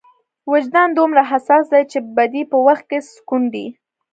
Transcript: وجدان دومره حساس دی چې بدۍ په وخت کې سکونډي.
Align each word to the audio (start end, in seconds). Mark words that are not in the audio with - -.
وجدان 0.51 0.89
دومره 0.97 1.21
حساس 1.31 1.65
دی 1.73 1.83
چې 1.91 1.99
بدۍ 2.15 2.43
په 2.51 2.57
وخت 2.67 2.83
کې 2.89 2.99
سکونډي. 3.13 3.65